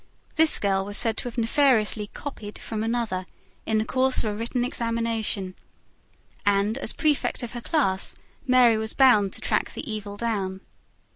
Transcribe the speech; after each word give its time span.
This 0.35 0.57
girl 0.57 0.83
was 0.83 0.97
said 0.97 1.15
to 1.17 1.25
have 1.27 1.37
nefariously 1.37 2.07
"copied" 2.15 2.57
from 2.57 2.83
another, 2.83 3.23
in 3.67 3.77
the 3.77 3.85
course 3.85 4.17
of 4.17 4.23
a 4.31 4.33
written 4.33 4.65
examination; 4.65 5.53
and, 6.43 6.75
as 6.79 6.91
prefect 6.91 7.43
of 7.43 7.51
her 7.51 7.61
class 7.61 8.15
Mary 8.47 8.79
was 8.79 8.95
bound 8.95 9.31
to 9.33 9.41
track 9.41 9.75
the 9.75 9.87
evil 9.87 10.17
down. 10.17 10.61